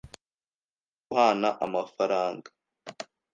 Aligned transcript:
Ndashaka 0.03 1.01
guhana 1.07 1.49
amafaranga 1.65 2.47